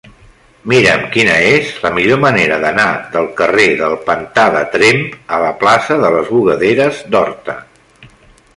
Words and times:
Mira'm 0.69 1.01
quina 1.15 1.35
és 1.49 1.67
la 1.83 1.91
millor 1.97 2.21
manera 2.23 2.57
d'anar 2.63 2.87
del 3.17 3.29
carrer 3.41 3.67
del 3.83 3.93
Pantà 4.09 4.47
de 4.57 4.65
Tremp 4.79 5.05
a 5.37 5.41
la 5.47 5.55
plaça 5.65 5.99
de 6.07 6.11
les 6.19 6.33
Bugaderes 6.37 7.07
d'Horta. 7.13 7.59